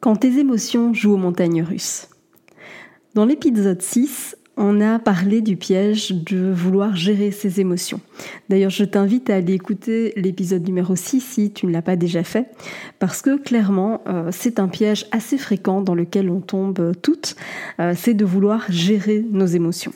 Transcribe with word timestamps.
Quand 0.00 0.16
tes 0.16 0.38
émotions 0.38 0.94
jouent 0.94 1.12
aux 1.12 1.18
montagnes 1.18 1.62
russes. 1.62 2.08
Dans 3.14 3.26
l'épisode 3.26 3.82
6, 3.82 4.34
on 4.56 4.80
a 4.80 4.98
parlé 4.98 5.42
du 5.42 5.56
piège 5.56 6.12
de 6.12 6.50
vouloir 6.50 6.96
gérer 6.96 7.30
ses 7.30 7.60
émotions. 7.60 8.00
D'ailleurs, 8.48 8.70
je 8.70 8.84
t'invite 8.84 9.28
à 9.28 9.36
aller 9.36 9.52
écouter 9.52 10.14
l'épisode 10.16 10.66
numéro 10.66 10.96
6 10.96 11.20
si 11.20 11.52
tu 11.52 11.66
ne 11.66 11.72
l'as 11.72 11.82
pas 11.82 11.96
déjà 11.96 12.24
fait, 12.24 12.46
parce 12.98 13.20
que 13.20 13.36
clairement, 13.36 14.00
euh, 14.06 14.30
c'est 14.32 14.58
un 14.58 14.68
piège 14.68 15.04
assez 15.12 15.36
fréquent 15.36 15.82
dans 15.82 15.94
lequel 15.94 16.30
on 16.30 16.40
tombe 16.40 16.92
toutes, 17.02 17.36
euh, 17.78 17.92
c'est 17.94 18.14
de 18.14 18.24
vouloir 18.24 18.64
gérer 18.70 19.22
nos 19.30 19.46
émotions. 19.46 19.92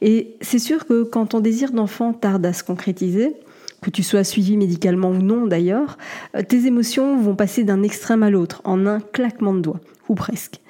Et 0.00 0.34
c'est 0.40 0.58
sûr 0.60 0.86
que 0.86 1.02
quand 1.02 1.26
ton 1.26 1.40
désir 1.40 1.72
d'enfant 1.72 2.14
tarde 2.14 2.46
à 2.46 2.54
se 2.54 2.64
concrétiser, 2.64 3.34
que 3.82 3.90
tu 3.90 4.02
sois 4.02 4.24
suivi 4.24 4.56
médicalement 4.56 5.10
ou 5.10 5.18
non 5.18 5.46
d'ailleurs, 5.46 5.98
euh, 6.36 6.42
tes 6.42 6.66
émotions 6.66 7.20
vont 7.20 7.36
passer 7.36 7.64
d'un 7.64 7.82
extrême 7.82 8.22
à 8.22 8.30
l'autre 8.30 8.62
en 8.64 8.86
un 8.86 9.00
claquement 9.00 9.52
de 9.52 9.60
doigts 9.60 9.80
ou 10.08 10.14
presque. 10.14 10.60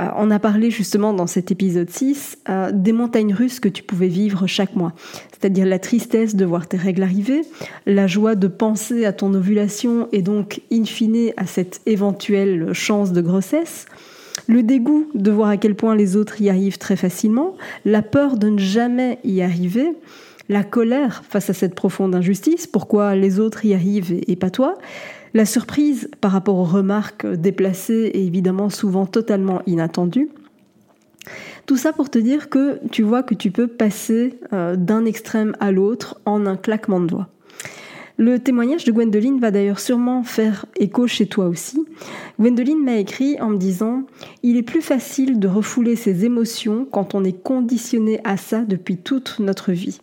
Euh, 0.00 0.06
on 0.16 0.30
a 0.30 0.38
parlé 0.38 0.70
justement 0.70 1.12
dans 1.12 1.26
cet 1.26 1.50
épisode 1.50 1.90
6 1.90 2.38
euh, 2.48 2.70
des 2.72 2.92
montagnes 2.92 3.34
russes 3.34 3.58
que 3.58 3.68
tu 3.68 3.82
pouvais 3.82 4.08
vivre 4.08 4.46
chaque 4.46 4.76
mois, 4.76 4.92
c'est-à-dire 5.32 5.66
la 5.66 5.78
tristesse 5.78 6.36
de 6.36 6.44
voir 6.44 6.68
tes 6.68 6.76
règles 6.76 7.02
arriver, 7.02 7.42
la 7.86 8.06
joie 8.06 8.34
de 8.34 8.46
penser 8.46 9.04
à 9.04 9.12
ton 9.12 9.34
ovulation 9.34 10.08
et 10.12 10.22
donc 10.22 10.60
in 10.72 10.84
fine 10.84 11.32
à 11.36 11.46
cette 11.46 11.80
éventuelle 11.86 12.72
chance 12.72 13.12
de 13.12 13.20
grossesse, 13.20 13.86
le 14.46 14.62
dégoût 14.62 15.10
de 15.14 15.30
voir 15.30 15.50
à 15.50 15.56
quel 15.56 15.74
point 15.74 15.96
les 15.96 16.16
autres 16.16 16.40
y 16.40 16.48
arrivent 16.48 16.78
très 16.78 16.96
facilement, 16.96 17.56
la 17.84 18.02
peur 18.02 18.36
de 18.36 18.48
ne 18.48 18.58
jamais 18.58 19.18
y 19.24 19.42
arriver, 19.42 19.92
la 20.48 20.64
colère 20.64 21.22
face 21.28 21.50
à 21.50 21.52
cette 21.52 21.74
profonde 21.74 22.14
injustice, 22.14 22.66
pourquoi 22.66 23.14
les 23.14 23.38
autres 23.40 23.64
y 23.64 23.74
arrivent 23.74 24.20
et 24.26 24.36
pas 24.36 24.50
toi, 24.50 24.76
la 25.34 25.44
surprise 25.44 26.10
par 26.20 26.32
rapport 26.32 26.56
aux 26.56 26.64
remarques 26.64 27.26
déplacées 27.26 28.10
et 28.14 28.24
évidemment 28.24 28.70
souvent 28.70 29.06
totalement 29.06 29.62
inattendues. 29.66 30.30
Tout 31.66 31.76
ça 31.76 31.92
pour 31.92 32.08
te 32.08 32.18
dire 32.18 32.48
que 32.48 32.80
tu 32.90 33.02
vois 33.02 33.22
que 33.22 33.34
tu 33.34 33.50
peux 33.50 33.66
passer 33.66 34.38
euh, 34.54 34.76
d'un 34.76 35.04
extrême 35.04 35.54
à 35.60 35.70
l'autre 35.70 36.18
en 36.24 36.46
un 36.46 36.56
claquement 36.56 37.00
de 37.00 37.06
doigts. 37.06 37.28
Le 38.16 38.38
témoignage 38.38 38.84
de 38.84 38.92
Gwendoline 38.92 39.38
va 39.38 39.50
d'ailleurs 39.50 39.78
sûrement 39.78 40.22
faire 40.22 40.64
écho 40.76 41.06
chez 41.06 41.26
toi 41.26 41.46
aussi. 41.46 41.86
Gwendoline 42.38 42.84
m'a 42.84 42.96
écrit 42.96 43.40
en 43.40 43.50
me 43.50 43.56
disant 43.56 44.04
Il 44.42 44.56
est 44.56 44.62
plus 44.62 44.82
facile 44.82 45.38
de 45.38 45.48
refouler 45.48 45.96
ses 45.96 46.24
émotions 46.24 46.86
quand 46.90 47.14
on 47.14 47.24
est 47.24 47.42
conditionné 47.42 48.20
à 48.24 48.36
ça 48.36 48.60
depuis 48.60 48.96
toute 48.96 49.38
notre 49.40 49.72
vie. 49.72 50.00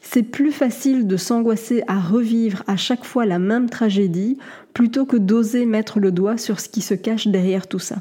C'est 0.00 0.22
plus 0.22 0.52
facile 0.52 1.06
de 1.06 1.16
s'angoisser 1.16 1.82
à 1.86 1.98
revivre 1.98 2.62
à 2.66 2.76
chaque 2.76 3.04
fois 3.04 3.26
la 3.26 3.38
même 3.38 3.70
tragédie 3.70 4.38
plutôt 4.72 5.06
que 5.06 5.16
d'oser 5.16 5.66
mettre 5.66 5.98
le 5.98 6.12
doigt 6.12 6.36
sur 6.36 6.60
ce 6.60 6.68
qui 6.68 6.82
se 6.82 6.94
cache 6.94 7.26
derrière 7.26 7.66
tout 7.66 7.78
ça. 7.78 7.96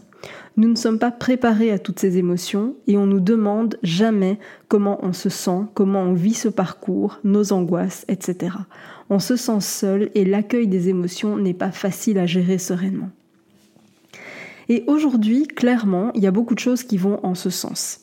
Nous 0.55 0.69
ne 0.69 0.75
sommes 0.75 0.99
pas 0.99 1.11
préparés 1.11 1.71
à 1.71 1.79
toutes 1.79 1.99
ces 1.99 2.17
émotions 2.17 2.75
et 2.87 2.97
on 2.97 3.07
nous 3.07 3.19
demande 3.19 3.77
jamais 3.83 4.37
comment 4.67 4.99
on 5.03 5.13
se 5.13 5.29
sent, 5.29 5.61
comment 5.73 6.01
on 6.01 6.13
vit 6.13 6.35
ce 6.35 6.49
parcours, 6.49 7.19
nos 7.23 7.51
angoisses, 7.53 8.05
etc. 8.07 8.57
On 9.09 9.19
se 9.19 9.35
sent 9.35 9.61
seul 9.61 10.11
et 10.13 10.25
l'accueil 10.25 10.67
des 10.67 10.89
émotions 10.89 11.37
n'est 11.37 11.53
pas 11.53 11.71
facile 11.71 12.19
à 12.19 12.25
gérer 12.25 12.57
sereinement. 12.57 13.09
Et 14.69 14.83
aujourd'hui, 14.87 15.47
clairement, 15.47 16.11
il 16.13 16.23
y 16.23 16.27
a 16.27 16.31
beaucoup 16.31 16.55
de 16.55 16.59
choses 16.59 16.83
qui 16.83 16.97
vont 16.97 17.19
en 17.23 17.35
ce 17.35 17.49
sens. 17.49 17.99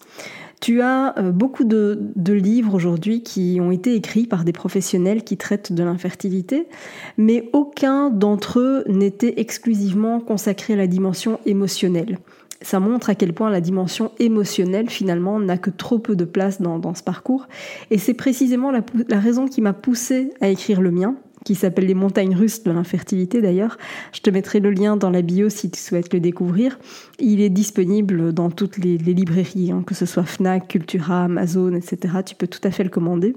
Tu 0.61 0.83
as 0.83 1.19
euh, 1.19 1.33
beaucoup 1.33 1.65
de, 1.65 2.13
livres 2.27 2.75
aujourd'hui 2.75 3.23
qui 3.23 3.59
ont 3.61 3.71
été 3.71 3.95
écrits 3.95 4.27
par 4.27 4.45
des 4.45 4.53
professionnels 4.53 5.25
qui 5.25 5.37
traitent 5.37 5.73
de 5.73 5.83
l'infertilité, 5.83 6.69
mais 7.17 7.49
aucun 7.53 8.11
d'entre 8.11 8.61
eux 8.61 8.85
n'était 8.87 9.41
exclusivement 9.41 10.21
consacré 10.21 10.75
à 10.75 10.77
la 10.77 10.87
dimension 10.87 11.41
émotionnelle. 11.47 12.19
Ça 12.63 12.79
montre 12.79 13.09
à 13.09 13.15
quel 13.15 13.33
point 13.33 13.49
la 13.49 13.63
dimension 13.63 14.13
émotionnelle, 14.19 14.91
finalement, 14.91 15.41
n'a 15.41 15.57
que 15.57 15.71
trop 15.71 15.99
peu 15.99 16.15
de 16.15 16.27
place 16.27 16.61
dans, 16.61 16.95
ce 16.95 17.03
parcours. 17.03 17.49
Et 17.91 17.97
c'est 17.97 18.13
précisément 18.13 18.71
la, 18.71 18.83
la 19.09 19.19
raison 19.19 19.49
qui 19.49 19.63
m'a 19.63 19.73
poussé 19.73 20.31
à 20.43 20.49
écrire 20.49 20.83
le 20.83 20.91
mien, 20.91 21.17
qui 21.45 21.55
s'appelle 21.55 21.87
Les 21.87 21.95
montagnes 21.95 22.35
russes 22.35 22.63
de 22.63 22.71
l'infertilité 22.71 23.41
d'ailleurs. 23.41 23.79
Je 24.13 24.21
te 24.21 24.31
mettrai 24.31 24.61
le 24.61 24.71
lien 24.71 24.97
dans 24.97 25.11
la 25.11 25.23
bio 25.23 25.49
si 25.49 25.71
tu 25.71 25.81
souhaites 25.81 26.13
le 26.13 26.21
découvrir. 26.21 26.79
Il 27.19 27.41
est 27.41 27.51
disponible 27.51 28.33
dans 28.33 28.51
toutes 28.51 28.79
les, 28.79 28.97
librairies, 28.99 29.73
hein, 29.73 29.83
que 29.87 29.95
ce 29.95 30.07
soit 30.07 30.25
Fnac, 30.25 30.69
Cultura, 30.69 31.25
Amazon, 31.25 31.75
etc. 31.75 32.15
Tu 32.25 32.35
peux 32.35 32.47
tout 32.47 32.61
à 32.65 32.71
fait 32.71 32.85
le 32.85 32.91
commander. 32.91 33.35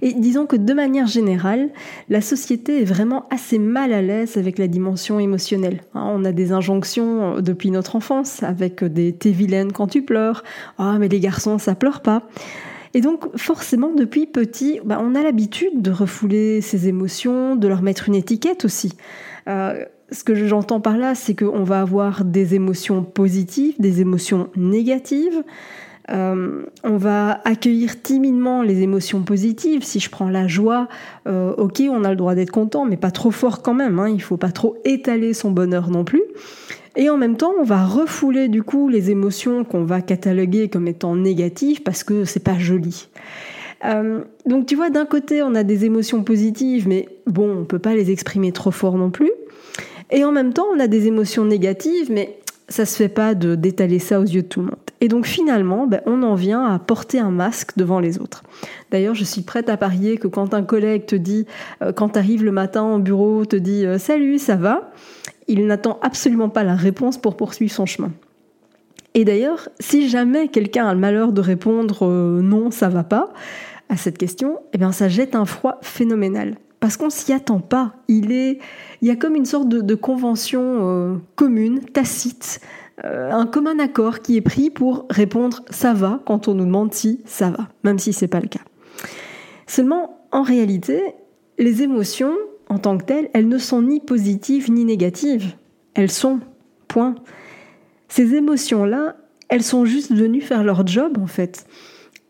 Et 0.00 0.14
disons 0.14 0.46
que 0.46 0.56
de 0.56 0.72
manière 0.72 1.06
générale, 1.06 1.70
la 2.08 2.20
société 2.20 2.82
est 2.82 2.84
vraiment 2.84 3.28
assez 3.30 3.60
mal 3.60 3.92
à 3.92 4.02
l'aise 4.02 4.36
avec 4.36 4.58
la 4.58 4.66
dimension 4.66 5.20
émotionnelle. 5.20 5.82
Hein, 5.94 6.10
on 6.12 6.24
a 6.24 6.32
des 6.32 6.50
injonctions 6.50 7.40
depuis 7.40 7.70
notre 7.70 7.94
enfance 7.94 8.42
avec 8.42 8.82
des 8.82 9.12
t'es 9.12 9.30
vilaine 9.30 9.70
quand 9.70 9.86
tu 9.86 10.02
pleures, 10.02 10.42
ah 10.78 10.96
mais 10.98 11.08
les 11.08 11.20
garçons 11.20 11.58
ça 11.58 11.76
pleure 11.76 12.00
pas. 12.00 12.24
Et 12.94 13.00
donc 13.00 13.36
forcément, 13.36 13.92
depuis 13.92 14.26
petit, 14.26 14.80
bah, 14.84 15.00
on 15.02 15.14
a 15.14 15.22
l'habitude 15.22 15.80
de 15.80 15.90
refouler 15.90 16.60
ses 16.60 16.88
émotions, 16.88 17.56
de 17.56 17.68
leur 17.68 17.82
mettre 17.82 18.08
une 18.08 18.14
étiquette 18.14 18.64
aussi. 18.64 18.94
Euh, 19.48 19.84
ce 20.10 20.24
que 20.24 20.34
j'entends 20.34 20.80
par 20.80 20.98
là, 20.98 21.14
c'est 21.14 21.34
qu'on 21.34 21.64
va 21.64 21.80
avoir 21.80 22.24
des 22.24 22.54
émotions 22.54 23.02
positives, 23.02 23.74
des 23.78 24.00
émotions 24.00 24.50
négatives. 24.56 25.42
Euh, 26.10 26.64
on 26.84 26.96
va 26.96 27.40
accueillir 27.44 28.02
timidement 28.02 28.62
les 28.62 28.82
émotions 28.82 29.22
positives. 29.22 29.82
Si 29.84 30.00
je 30.00 30.10
prends 30.10 30.28
la 30.28 30.46
joie, 30.48 30.88
euh, 31.26 31.54
ok, 31.56 31.82
on 31.88 32.04
a 32.04 32.10
le 32.10 32.16
droit 32.16 32.34
d'être 32.34 32.50
content, 32.50 32.84
mais 32.84 32.96
pas 32.96 33.10
trop 33.10 33.30
fort 33.30 33.62
quand 33.62 33.74
même. 33.74 33.98
Hein. 33.98 34.08
Il 34.08 34.20
faut 34.20 34.36
pas 34.36 34.52
trop 34.52 34.76
étaler 34.84 35.32
son 35.32 35.50
bonheur 35.50 35.90
non 35.90 36.04
plus. 36.04 36.22
Et 36.96 37.08
en 37.08 37.16
même 37.16 37.36
temps, 37.36 37.52
on 37.58 37.64
va 37.64 37.84
refouler 37.84 38.48
du 38.48 38.62
coup 38.62 38.88
les 38.88 39.10
émotions 39.10 39.64
qu'on 39.64 39.84
va 39.84 40.02
cataloguer 40.02 40.68
comme 40.68 40.88
étant 40.88 41.16
négatives 41.16 41.82
parce 41.82 42.04
que 42.04 42.24
c'est 42.24 42.44
pas 42.44 42.58
joli. 42.58 43.08
Euh, 43.84 44.20
donc 44.46 44.66
tu 44.66 44.76
vois, 44.76 44.90
d'un 44.90 45.06
côté, 45.06 45.42
on 45.42 45.54
a 45.54 45.62
des 45.62 45.84
émotions 45.84 46.22
positives, 46.22 46.86
mais 46.86 47.08
bon, 47.26 47.60
on 47.60 47.64
peut 47.64 47.78
pas 47.78 47.94
les 47.94 48.10
exprimer 48.10 48.52
trop 48.52 48.70
fort 48.70 48.96
non 48.96 49.10
plus. 49.10 49.32
Et 50.10 50.24
en 50.24 50.32
même 50.32 50.52
temps, 50.52 50.66
on 50.74 50.78
a 50.78 50.86
des 50.86 51.06
émotions 51.06 51.44
négatives, 51.44 52.12
mais 52.12 52.38
ça 52.68 52.86
se 52.86 52.96
fait 52.96 53.08
pas 53.08 53.34
de 53.34 53.54
d'étaler 53.54 53.98
ça 53.98 54.20
aux 54.20 54.24
yeux 54.24 54.42
de 54.42 54.46
tout 54.46 54.60
le 54.60 54.66
monde. 54.66 54.76
Et 55.00 55.08
donc 55.08 55.26
finalement, 55.26 55.86
ben, 55.86 56.00
on 56.06 56.22
en 56.22 56.34
vient 56.34 56.64
à 56.64 56.78
porter 56.78 57.18
un 57.18 57.30
masque 57.30 57.72
devant 57.76 57.98
les 57.98 58.18
autres. 58.18 58.44
D'ailleurs, 58.90 59.14
je 59.14 59.24
suis 59.24 59.42
prête 59.42 59.68
à 59.68 59.76
parier 59.76 60.16
que 60.16 60.28
quand 60.28 60.54
un 60.54 60.62
collègue 60.62 61.06
te 61.06 61.16
dit, 61.16 61.46
euh, 61.82 61.92
quand 61.92 62.10
tu 62.10 62.18
arrives 62.18 62.44
le 62.44 62.52
matin 62.52 62.84
au 62.84 62.98
bureau, 62.98 63.44
te 63.44 63.56
dit 63.56 63.84
euh, 63.84 63.98
salut, 63.98 64.38
ça 64.38 64.56
va, 64.56 64.92
il 65.48 65.66
n'attend 65.66 65.98
absolument 66.02 66.48
pas 66.48 66.64
la 66.64 66.74
réponse 66.74 67.18
pour 67.18 67.36
poursuivre 67.36 67.72
son 67.72 67.86
chemin. 67.86 68.12
Et 69.14 69.24
d'ailleurs, 69.24 69.68
si 69.78 70.08
jamais 70.08 70.48
quelqu'un 70.48 70.86
a 70.86 70.94
le 70.94 71.00
malheur 71.00 71.32
de 71.32 71.40
répondre 71.40 72.06
euh, 72.06 72.40
non, 72.40 72.70
ça 72.70 72.88
va 72.88 73.04
pas 73.04 73.32
à 73.88 73.96
cette 73.96 74.16
question, 74.16 74.58
eh 74.72 74.78
bien 74.78 74.92
ça 74.92 75.08
jette 75.08 75.34
un 75.34 75.44
froid 75.44 75.78
phénoménal 75.82 76.56
parce 76.80 76.96
qu'on 76.96 77.10
s'y 77.10 77.32
attend 77.32 77.60
pas. 77.60 77.94
Il 78.08 78.32
est, 78.32 78.58
il 79.02 79.08
y 79.08 79.10
a 79.10 79.16
comme 79.16 79.36
une 79.36 79.44
sorte 79.44 79.68
de, 79.68 79.94
convention 79.94 80.78
euh, 80.80 81.14
commune, 81.36 81.80
tacite, 81.80 82.60
euh, 83.04 83.30
un 83.30 83.46
commun 83.46 83.78
accord 83.78 84.20
qui 84.20 84.36
est 84.36 84.40
pris 84.40 84.68
pour 84.68 85.06
répondre 85.08 85.62
ça 85.70 85.92
va 85.94 86.20
quand 86.26 86.48
on 86.48 86.54
nous 86.54 86.64
demande 86.64 86.92
si 86.92 87.20
ça 87.24 87.50
va, 87.50 87.68
même 87.84 87.98
si 87.98 88.12
c'est 88.12 88.28
pas 88.28 88.40
le 88.40 88.48
cas. 88.48 88.62
Seulement, 89.68 90.26
en 90.32 90.42
réalité, 90.42 91.00
les 91.58 91.82
émotions, 91.82 92.34
en 92.72 92.78
tant 92.78 92.96
que 92.96 93.04
telles, 93.04 93.28
elles 93.34 93.48
ne 93.48 93.58
sont 93.58 93.82
ni 93.82 94.00
positives 94.00 94.70
ni 94.70 94.84
négatives. 94.84 95.54
Elles 95.94 96.10
sont. 96.10 96.40
Point. 96.88 97.14
Ces 98.08 98.34
émotions-là, 98.34 99.16
elles 99.48 99.62
sont 99.62 99.84
juste 99.84 100.12
venues 100.12 100.40
faire 100.40 100.64
leur 100.64 100.86
job, 100.86 101.18
en 101.18 101.26
fait. 101.26 101.66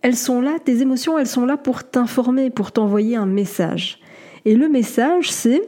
elles 0.03 0.17
sont 0.17 0.41
là, 0.41 0.59
tes 0.59 0.81
émotions, 0.81 1.17
elles 1.17 1.29
sont 1.29 1.47
là 1.47 1.57
pour 1.57 1.85
t'informer, 1.85 2.51
pour 2.51 2.73
t'envoyer 2.73 3.15
un 3.15 3.27
message. 3.27 4.01
Et 4.45 4.57
le 4.57 4.69
message, 4.69 5.31
c'est 5.31 5.63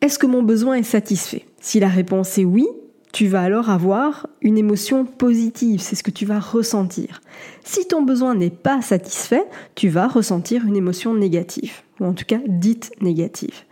est-ce 0.00 0.18
que 0.18 0.26
mon 0.26 0.42
besoin 0.42 0.74
est 0.74 0.82
satisfait? 0.82 1.44
Si 1.60 1.78
la 1.78 1.88
réponse 1.88 2.38
est 2.38 2.44
oui, 2.44 2.66
tu 3.12 3.26
vas 3.26 3.42
alors 3.42 3.68
avoir 3.68 4.26
une 4.40 4.56
émotion 4.56 5.04
positive, 5.04 5.80
c'est 5.80 5.96
ce 5.96 6.02
que 6.02 6.10
tu 6.10 6.24
vas 6.24 6.40
ressentir. 6.40 7.20
Si 7.62 7.86
ton 7.86 8.02
besoin 8.02 8.34
n'est 8.34 8.50
pas 8.50 8.80
satisfait, 8.80 9.44
tu 9.74 9.88
vas 9.90 10.08
ressentir 10.08 10.66
une 10.66 10.76
émotion 10.76 11.14
négative, 11.14 11.82
ou 12.00 12.06
en 12.06 12.14
tout 12.14 12.24
cas 12.26 12.40
dite 12.46 12.90
négative. 13.02 13.64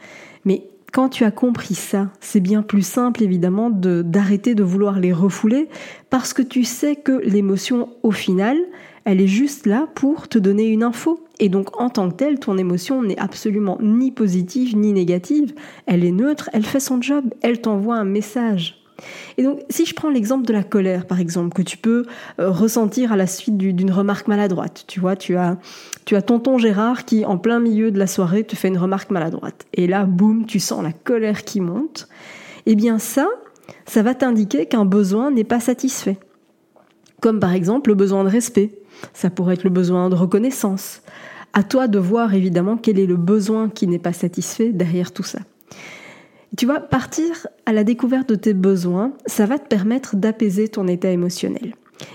Mais 0.44 0.68
quand 0.92 1.08
tu 1.08 1.24
as 1.24 1.30
compris 1.30 1.74
ça, 1.74 2.10
c'est 2.20 2.40
bien 2.40 2.62
plus 2.62 2.86
simple 2.86 3.22
évidemment 3.22 3.70
d'arrêter 3.70 4.54
de, 4.54 4.62
vouloir 4.62 4.98
les 4.98 5.12
refouler 5.12 5.68
parce 6.10 6.32
que 6.32 6.42
tu 6.42 6.64
sais 6.64 6.96
que 6.96 7.12
l'émotion 7.12 7.90
au 8.02 8.10
final, 8.10 8.58
elle 9.04 9.20
est 9.20 9.26
juste 9.26 9.66
là 9.66 9.88
pour 9.94 10.28
te 10.28 10.38
donner 10.38 10.66
une 10.66 10.82
info. 10.82 11.24
Et 11.38 11.48
donc 11.48 11.80
en 11.80 11.90
tant 11.90 12.10
que 12.10 12.16
telle, 12.16 12.40
ton 12.40 12.58
émotion 12.58 13.02
n'est 13.02 13.18
absolument 13.18 13.78
ni 13.80 14.10
positive 14.10 14.76
ni 14.76 14.92
négative, 14.92 15.54
elle 15.86 16.04
est 16.04 16.12
neutre, 16.12 16.50
elle 16.52 16.66
fait 16.66 16.80
son 16.80 17.00
job, 17.00 17.24
elle 17.40 17.60
t'envoie 17.60 17.96
un 17.96 18.04
message. 18.04 18.79
Et 19.38 19.42
donc, 19.42 19.60
si 19.70 19.86
je 19.86 19.94
prends 19.94 20.10
l'exemple 20.10 20.46
de 20.46 20.52
la 20.52 20.62
colère, 20.62 21.06
par 21.06 21.20
exemple, 21.20 21.54
que 21.54 21.62
tu 21.62 21.76
peux 21.76 22.06
euh, 22.38 22.50
ressentir 22.50 23.12
à 23.12 23.16
la 23.16 23.26
suite 23.26 23.56
d'une 23.56 23.90
remarque 23.90 24.28
maladroite, 24.28 24.84
tu 24.86 25.00
vois, 25.00 25.16
tu 25.16 25.36
as, 25.36 25.58
tonton 26.26 26.58
Gérard 26.58 27.04
qui, 27.04 27.24
en 27.24 27.38
plein 27.38 27.60
milieu 27.60 27.90
de 27.90 27.98
la 27.98 28.06
soirée, 28.06 28.44
te 28.44 28.56
fait 28.56 28.68
une 28.68 28.78
remarque 28.78 29.10
maladroite. 29.10 29.66
Et 29.74 29.86
là, 29.86 30.04
boum, 30.04 30.46
tu 30.46 30.60
sens 30.60 30.82
la 30.82 30.92
colère 30.92 31.44
qui 31.44 31.60
monte. 31.60 32.08
Eh 32.66 32.74
bien, 32.74 32.98
ça, 32.98 33.28
ça 33.86 34.02
va 34.02 34.14
t'indiquer 34.14 34.66
qu'un 34.66 34.84
besoin 34.84 35.30
n'est 35.30 35.44
pas 35.44 35.60
satisfait. 35.60 36.18
Comme 37.20 37.40
par 37.40 37.52
exemple 37.52 37.90
le 37.90 37.94
besoin 37.94 38.24
de 38.24 38.30
respect. 38.30 38.70
Ça 39.14 39.30
pourrait 39.30 39.54
être 39.54 39.64
le 39.64 39.70
besoin 39.70 40.08
de 40.10 40.14
reconnaissance. 40.14 41.02
À 41.52 41.62
toi 41.62 41.88
de 41.88 41.98
voir 41.98 42.34
évidemment 42.34 42.76
quel 42.76 42.98
est 42.98 43.06
le 43.06 43.16
besoin 43.16 43.68
qui 43.68 43.86
n'est 43.86 43.98
pas 43.98 44.12
satisfait 44.12 44.70
derrière 44.70 45.12
tout 45.12 45.22
ça. 45.22 45.40
Tu 46.56 46.66
vois, 46.66 46.80
partir 46.80 47.46
à 47.66 47.72
la 47.72 47.84
découverte 47.84 48.28
de 48.28 48.34
tes 48.34 48.54
besoins, 48.54 49.12
ça 49.26 49.46
va 49.46 49.58
te 49.58 49.68
permettre 49.68 50.16
d'apaiser 50.16 50.68
ton 50.68 50.88
état 50.88 51.10
émotionnel. 51.10 51.74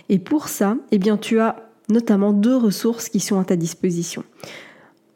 Et 0.09 0.19
pour 0.19 0.49
ça, 0.49 0.77
eh 0.91 0.99
tu 1.21 1.39
as 1.39 1.55
notamment 1.89 2.33
deux 2.33 2.55
ressources 2.55 3.09
qui 3.09 3.19
sont 3.19 3.39
à 3.39 3.45
ta 3.45 3.55
disposition. 3.55 4.23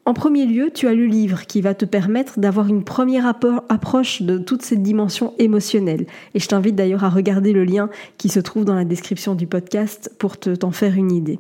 En 0.10 0.14
premier 0.16 0.48
lieu, 0.48 0.72
tu 0.74 0.88
as 0.88 0.96
le 0.96 1.06
livre 1.06 1.46
qui 1.46 1.62
va 1.62 1.76
te 1.76 1.86
permettre 1.86 2.40
d'avoir 2.40 2.68
une 2.68 2.84
première 2.84 3.28
approche 3.28 4.24
de 4.24 4.40
toute 4.40 4.64
cette 4.64 4.82
dimension 4.82 5.36
émotionnelle. 5.38 6.08
Et 6.34 6.40
je 6.40 6.48
t'invite 6.48 6.74
d'ailleurs 6.74 7.04
à 7.04 7.10
regarder 7.10 7.54
le 7.54 7.64
lien 7.64 7.92
qui 8.18 8.28
se 8.28 8.40
trouve 8.40 8.66
dans 8.66 8.74
la 8.74 8.86
description 8.86 9.36
du 9.36 9.46
podcast 9.46 10.12
pour 10.18 10.40
t'en 10.40 10.72
faire 10.72 10.96
une 10.96 11.12
idée. 11.12 11.38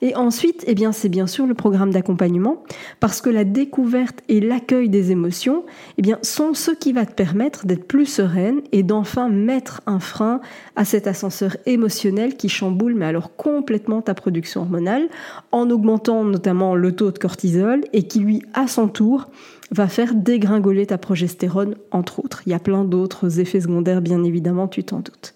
Et 0.00 0.14
ensuite, 0.14 0.62
eh 0.68 0.76
bien, 0.76 0.92
c'est 0.92 1.08
bien 1.08 1.26
sûr 1.26 1.44
le 1.44 1.54
programme 1.54 1.90
d'accompagnement 1.90 2.62
parce 3.00 3.20
que 3.20 3.30
la 3.30 3.42
découverte 3.42 4.20
et 4.28 4.38
l'accueil 4.38 4.88
des 4.88 5.10
émotions, 5.10 5.64
eh 5.98 6.02
bien, 6.02 6.20
sont 6.22 6.54
ce 6.54 6.70
qui 6.70 6.92
va 6.92 7.06
te 7.06 7.14
permettre 7.14 7.66
d'être 7.66 7.88
plus 7.88 8.06
sereine 8.06 8.60
et 8.70 8.84
d'enfin 8.84 9.28
mettre 9.28 9.80
un 9.86 9.98
frein 9.98 10.40
à 10.76 10.84
cet 10.84 11.08
ascenseur 11.08 11.56
émotionnel 11.66 12.36
qui 12.36 12.48
chamboule, 12.48 12.94
mais 12.94 13.06
alors 13.06 13.34
complètement 13.34 14.02
ta 14.02 14.14
production 14.14 14.60
hormonale 14.60 15.08
en 15.50 15.68
augmentant 15.68 16.22
notamment 16.22 16.76
le 16.76 16.94
taux 16.94 17.10
de 17.10 17.18
cortisol 17.18 17.80
et 18.04 18.06
qui 18.06 18.20
lui, 18.20 18.42
à 18.52 18.66
son 18.66 18.88
tour, 18.88 19.28
va 19.70 19.88
faire 19.88 20.14
dégringoler 20.14 20.86
ta 20.86 20.98
progestérone, 20.98 21.74
entre 21.90 22.22
autres. 22.22 22.42
Il 22.44 22.50
y 22.50 22.54
a 22.54 22.58
plein 22.58 22.84
d'autres 22.84 23.40
effets 23.40 23.62
secondaires, 23.62 24.02
bien 24.02 24.22
évidemment, 24.24 24.68
tu 24.68 24.84
t'en 24.84 24.98
doutes. 24.98 25.34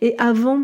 Et 0.00 0.14
avant 0.18 0.62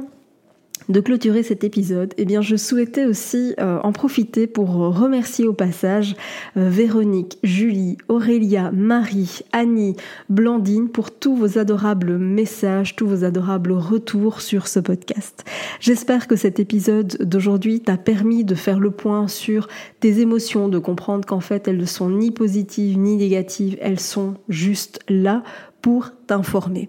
de 0.89 1.01
clôturer 1.01 1.43
cet 1.43 1.65
épisode, 1.65 2.15
eh 2.17 2.25
bien, 2.25 2.43
je 2.43 2.57
souhaitais 2.57 3.07
aussi 3.07 3.55
euh, 3.59 3.79
en 3.83 3.93
profiter 3.93 4.47
pour 4.47 4.69
remercier 4.69 5.47
au 5.47 5.53
passage 5.53 6.17
euh, 6.57 6.69
Véronique, 6.69 7.39
Julie, 7.43 7.97
Aurélia, 8.09 8.71
Marie, 8.73 9.41
Annie, 9.53 9.97
Blandine 10.29 10.89
pour 10.89 11.11
tous 11.11 11.37
vos 11.37 11.59
adorables 11.59 12.19
messages, 12.19 12.97
tous 12.97 13.07
vos 13.07 13.25
adorables 13.25 13.73
retours 13.73 14.41
sur 14.41 14.69
ce 14.69 14.81
podcast. 14.81 15.45
J'espère 15.81 16.27
que 16.27 16.37
cet 16.37 16.61
épisode 16.61 17.17
d'aujourd'hui 17.21 17.81
t'a 17.81 17.97
permis 17.97 18.45
de 18.45 18.55
faire 18.55 18.81
le 18.81 18.91
point 18.91 19.29
sur 19.29 19.69
tes 20.01 20.21
émotions, 20.21 20.69
de 20.69 20.79
comprendre 20.79 21.27
qu'en 21.27 21.41
fait 21.41 21.69
elles 21.69 21.79
ne 21.79 21.85
sont 21.85 22.11
ni 22.11 22.31
positives 22.31 22.99
ni 22.99 23.17
négatives, 23.17 23.77
elles 23.81 24.01
sont 24.01 24.35
juste 24.49 25.01
là 25.09 25.43
pour 25.83 26.13
t'informer. 26.27 26.89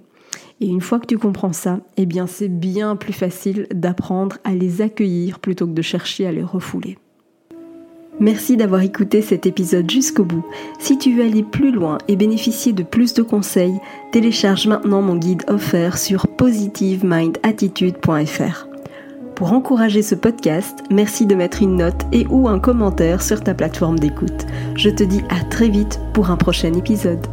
Et 0.62 0.68
une 0.68 0.81
fois 0.81 1.00
que 1.00 1.07
tu 1.07 1.18
comprends 1.18 1.54
ça, 1.54 1.80
eh 1.98 2.06
bien 2.06 2.28
c'est 2.28 2.48
bien 2.48 2.96
plus 2.96 3.13
facile 3.13 3.68
d'apprendre 3.74 4.38
à 4.44 4.54
les 4.54 4.81
accueillir 4.81 5.40
plutôt 5.40 5.66
que 5.68 5.74
de 5.74 5.81
chercher 5.81 6.28
à 6.28 6.31
les 6.31 6.44
refouler. 6.44 6.98
Merci 8.19 8.56
d'avoir 8.56 8.81
écouté 8.81 9.22
cet 9.22 9.46
épisode 9.46 9.92
jusqu'au 9.92 10.24
bout. 10.24 10.46
Si 10.80 10.98
tu 10.98 11.13
veux 11.13 11.25
aller 11.25 11.44
plus 11.44 11.72
loin 11.72 11.98
et 12.07 12.16
bénéficier 12.16 12.72
de 12.72 12.84
plus 12.84 13.13
de 13.13 13.22
conseils, 13.22 13.78
télécharge 14.13 14.68
maintenant 14.68 15.02
mon 15.02 15.18
guide 15.18 15.44
offert 15.50 15.98
sur 15.98 16.28
positivemindattitude.fr. 16.28 18.68
Pour 19.36 19.52
encourager 19.52 20.02
ce 20.02 20.16
podcast, 20.16 20.80
merci 20.90 21.25
de 21.25 21.36
mettre 21.36 21.62
une 21.62 21.75
note 21.75 22.06
et 22.13 22.25
ou 22.28 22.48
un 22.48 22.60
commentaire 22.60 23.22
sur 23.22 23.44
ta 23.44 23.54
plateforme 23.54 24.00
d'écoute. 24.00 24.46
Je 24.78 24.90
te 24.90 25.04
dis 25.04 25.24
à 25.28 25.44
très 25.44 25.68
vite 25.68 26.00
pour 26.13 26.30
un 26.30 26.38
prochain 26.38 26.74
épisode. 26.74 27.28